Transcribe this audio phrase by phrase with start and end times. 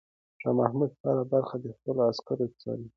[0.41, 2.85] شاه محمود هره برخه د خپلو عسکرو څاري.